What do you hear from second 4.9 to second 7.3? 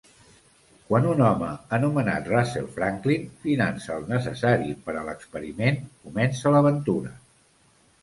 a l'experiment, comença l'aventura.